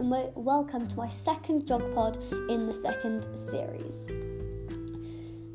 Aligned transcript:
welcome 0.00 0.88
to 0.88 0.96
my 0.96 1.08
second 1.10 1.66
Geog 1.66 1.94
pod 1.94 2.16
in 2.48 2.66
the 2.66 2.72
second 2.72 3.26
series. 3.36 4.08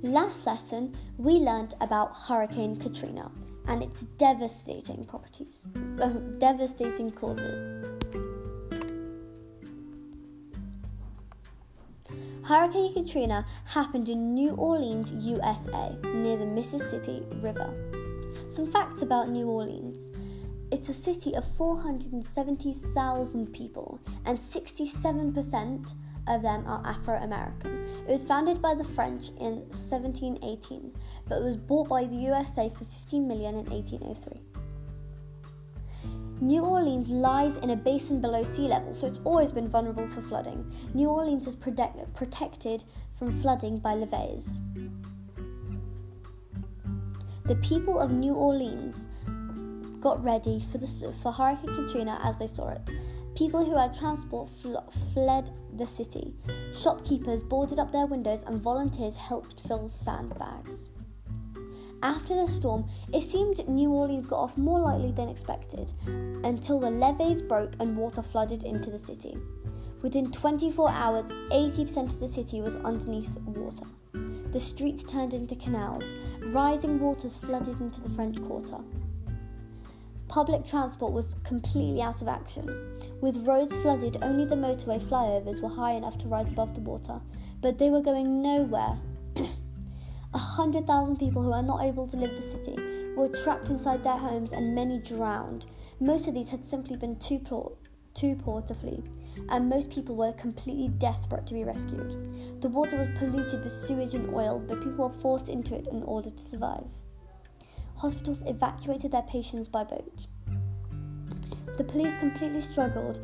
Last 0.03 0.45
lesson, 0.45 0.95
we 1.17 1.33
learned 1.33 1.73
about 1.81 2.13
Hurricane 2.13 2.75
Katrina 2.75 3.31
and 3.67 3.81
its 3.81 4.05
devastating 4.05 5.03
properties, 5.05 5.67
um, 5.99 6.37
devastating 6.37 7.11
causes. 7.11 7.87
Hurricane 12.43 12.93
Katrina 12.93 13.43
happened 13.65 14.09
in 14.09 14.35
New 14.35 14.51
Orleans, 14.51 15.11
USA, 15.25 15.97
near 16.13 16.37
the 16.37 16.45
Mississippi 16.45 17.23
River. 17.37 17.73
Some 18.47 18.71
facts 18.71 19.01
about 19.01 19.29
New 19.29 19.47
Orleans. 19.47 20.15
It's 20.71 20.89
a 20.89 20.93
city 20.93 21.35
of 21.35 21.45
470,000 21.55 23.53
people, 23.53 23.99
and 24.25 24.37
67% 24.37 25.93
of 26.27 26.41
them 26.41 26.65
are 26.65 26.81
Afro 26.85 27.17
American. 27.17 27.85
It 28.07 28.11
was 28.11 28.23
founded 28.23 28.61
by 28.61 28.73
the 28.73 28.83
French 28.83 29.29
in 29.39 29.67
1718, 29.69 30.91
but 31.27 31.43
was 31.43 31.55
bought 31.55 31.87
by 31.87 32.05
the 32.05 32.15
USA 32.15 32.69
for 32.69 32.83
15 32.85 33.27
million 33.27 33.55
in 33.55 33.65
1803. 33.65 34.41
New 36.41 36.63
Orleans 36.63 37.09
lies 37.09 37.55
in 37.57 37.69
a 37.69 37.75
basin 37.75 38.19
below 38.19 38.43
sea 38.43 38.67
level, 38.67 38.93
so 38.93 39.07
it's 39.07 39.21
always 39.23 39.51
been 39.51 39.69
vulnerable 39.69 40.05
for 40.07 40.21
flooding. 40.21 40.69
New 40.93 41.09
Orleans 41.09 41.47
is 41.47 41.55
protect- 41.55 42.13
protected 42.13 42.83
from 43.17 43.31
flooding 43.41 43.77
by 43.77 43.93
levees. 43.95 44.59
The 47.45 47.55
people 47.57 47.99
of 47.99 48.11
New 48.11 48.33
Orleans 48.33 49.07
got 50.05 50.23
ready 50.23 50.59
for, 50.71 50.77
the, 50.77 51.15
for 51.23 51.31
Hurricane 51.31 51.75
Katrina 51.75 52.19
as 52.23 52.37
they 52.37 52.45
saw 52.45 52.69
it. 52.69 52.79
People 53.35 53.65
who 53.65 53.75
had 53.75 53.91
transport 53.91 54.47
fl- 54.61 54.77
fled 55.15 55.49
the 55.77 55.87
city. 55.87 56.35
Shopkeepers 56.71 57.41
boarded 57.41 57.79
up 57.79 57.91
their 57.91 58.05
windows 58.05 58.43
and 58.43 58.61
volunteers 58.61 59.15
helped 59.15 59.61
fill 59.61 59.89
sandbags. 59.89 60.89
After 62.03 62.35
the 62.35 62.45
storm, 62.45 62.85
it 63.15 63.21
seemed 63.21 63.67
New 63.67 63.89
Orleans 63.89 64.27
got 64.27 64.43
off 64.43 64.55
more 64.59 64.79
lightly 64.79 65.11
than 65.11 65.27
expected 65.27 65.91
until 66.05 66.79
the 66.79 66.91
levees 66.91 67.41
broke 67.41 67.73
and 67.79 67.97
water 67.97 68.21
flooded 68.21 68.63
into 68.63 68.91
the 68.91 68.99
city. 68.99 69.35
Within 70.03 70.31
24 70.31 70.91
hours, 70.91 71.25
80% 71.49 72.13
of 72.13 72.19
the 72.19 72.27
city 72.27 72.61
was 72.61 72.75
underneath 72.75 73.35
water. 73.39 73.87
The 74.51 74.59
streets 74.59 75.03
turned 75.03 75.33
into 75.33 75.55
canals. 75.55 76.13
Rising 76.41 76.99
waters 76.99 77.39
flooded 77.39 77.81
into 77.81 78.01
the 78.01 78.09
French 78.11 78.39
Quarter. 78.43 78.77
Public 80.27 80.65
transport 80.65 81.13
was 81.13 81.35
completely 81.43 82.01
out 82.01 82.21
of 82.21 82.27
action. 82.27 82.99
With 83.21 83.45
roads 83.45 83.75
flooded, 83.77 84.17
only 84.21 84.45
the 84.45 84.55
motorway 84.55 85.01
flyovers 85.01 85.61
were 85.61 85.69
high 85.69 85.93
enough 85.93 86.17
to 86.19 86.27
rise 86.27 86.51
above 86.51 86.73
the 86.73 86.81
water, 86.81 87.21
but 87.61 87.77
they 87.77 87.89
were 87.89 88.01
going 88.01 88.41
nowhere. 88.41 88.97
A 90.33 90.37
hundred 90.37 90.85
thousand 90.87 91.17
people 91.17 91.41
who 91.41 91.53
are 91.53 91.63
not 91.63 91.83
able 91.83 92.07
to 92.07 92.17
leave 92.17 92.35
the 92.35 92.41
city 92.41 92.75
were 93.15 93.29
trapped 93.29 93.69
inside 93.69 94.03
their 94.03 94.17
homes 94.17 94.51
and 94.51 94.75
many 94.75 94.99
drowned. 94.99 95.67
Most 96.01 96.27
of 96.27 96.33
these 96.33 96.49
had 96.49 96.65
simply 96.65 96.97
been 96.97 97.17
too 97.17 97.39
poor, 97.39 97.71
too 98.13 98.35
poor 98.35 98.61
to 98.63 98.73
flee, 98.73 99.01
and 99.49 99.69
most 99.69 99.91
people 99.91 100.15
were 100.15 100.33
completely 100.33 100.89
desperate 100.89 101.45
to 101.47 101.53
be 101.53 101.63
rescued. 101.63 102.61
The 102.61 102.67
water 102.67 102.97
was 102.97 103.07
polluted 103.17 103.63
with 103.63 103.71
sewage 103.71 104.15
and 104.15 104.33
oil, 104.33 104.59
but 104.59 104.81
people 104.81 105.07
were 105.07 105.21
forced 105.21 105.47
into 105.47 105.75
it 105.75 105.87
in 105.87 106.03
order 106.03 106.31
to 106.31 106.43
survive 106.43 106.87
hospitals 107.95 108.43
evacuated 108.45 109.11
their 109.11 109.23
patients 109.23 109.67
by 109.67 109.83
boat. 109.83 110.27
The 111.77 111.83
police 111.83 112.17
completely 112.19 112.61
struggled 112.61 113.19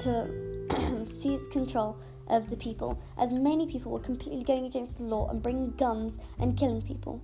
to 0.00 1.06
seize 1.10 1.48
control 1.48 1.96
of 2.28 2.50
the 2.50 2.56
people, 2.56 3.00
as 3.18 3.32
many 3.32 3.66
people 3.66 3.92
were 3.92 4.00
completely 4.00 4.42
going 4.42 4.64
against 4.64 4.98
the 4.98 5.04
law 5.04 5.28
and 5.28 5.42
bringing 5.42 5.70
guns 5.72 6.18
and 6.38 6.56
killing 6.56 6.82
people. 6.82 7.22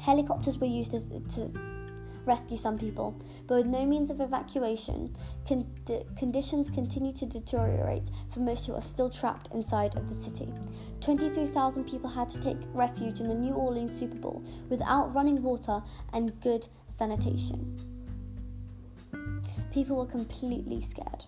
Helicopters 0.00 0.58
were 0.58 0.66
used 0.66 0.90
to, 0.92 1.00
to 1.20 1.50
rescue 2.26 2.56
some 2.56 2.76
people, 2.76 3.14
but 3.46 3.54
with 3.54 3.66
no 3.66 3.86
means 3.86 4.10
of 4.10 4.20
evacuation, 4.20 5.14
con- 5.46 5.66
conditions 6.16 6.68
continue 6.68 7.12
to 7.12 7.26
deteriorate 7.26 8.10
for 8.30 8.40
most 8.40 8.66
who 8.66 8.74
are 8.74 8.82
still 8.82 9.08
trapped 9.08 9.48
inside 9.54 9.94
of 9.96 10.08
the 10.08 10.14
city. 10.14 10.52
23,000 11.00 11.84
people 11.84 12.10
had 12.10 12.28
to 12.28 12.40
take 12.40 12.58
refuge 12.72 13.20
in 13.20 13.28
the 13.28 13.34
New 13.34 13.54
Orleans 13.54 13.98
Super 13.98 14.18
Bowl 14.18 14.42
without 14.68 15.14
running 15.14 15.42
water 15.42 15.80
and 16.12 16.38
good 16.40 16.66
sanitation. 16.86 17.76
People 19.72 19.96
were 19.96 20.06
completely 20.06 20.80
scared. 20.80 21.24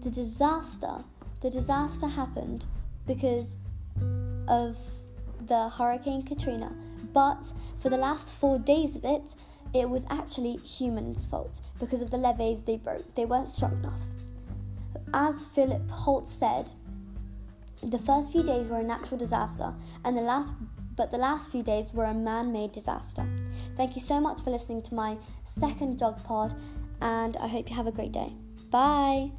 The 0.00 0.10
disaster, 0.10 1.04
the 1.40 1.50
disaster 1.50 2.06
happened 2.06 2.66
because 3.06 3.56
of 4.48 4.76
the 5.46 5.68
Hurricane 5.68 6.22
Katrina 6.22 6.72
but 7.16 7.50
for 7.78 7.88
the 7.88 7.96
last 7.96 8.34
four 8.34 8.58
days 8.58 8.94
of 8.94 9.02
it, 9.06 9.34
it 9.72 9.88
was 9.88 10.04
actually 10.10 10.58
humans' 10.58 11.24
fault 11.24 11.62
because 11.80 12.02
of 12.02 12.10
the 12.10 12.18
levees 12.18 12.62
they 12.62 12.76
broke. 12.76 13.14
They 13.14 13.24
weren't 13.24 13.48
strong 13.48 13.72
enough. 13.78 14.02
As 15.14 15.46
Philip 15.46 15.90
Holt 15.90 16.26
said, 16.26 16.72
the 17.82 17.98
first 17.98 18.32
few 18.32 18.42
days 18.42 18.68
were 18.68 18.80
a 18.80 18.82
natural 18.82 19.16
disaster, 19.16 19.72
and 20.04 20.14
the 20.14 20.20
last 20.20 20.52
but 20.94 21.10
the 21.10 21.16
last 21.16 21.50
few 21.50 21.62
days 21.62 21.94
were 21.94 22.04
a 22.04 22.14
man-made 22.14 22.72
disaster. 22.72 23.26
Thank 23.78 23.96
you 23.96 24.02
so 24.02 24.20
much 24.20 24.40
for 24.40 24.50
listening 24.50 24.82
to 24.82 24.94
my 24.94 25.16
second 25.44 25.98
Geog 25.98 26.22
pod, 26.22 26.54
and 27.00 27.34
I 27.38 27.48
hope 27.48 27.70
you 27.70 27.76
have 27.76 27.86
a 27.86 27.92
great 27.92 28.12
day. 28.12 28.34
Bye. 28.70 29.30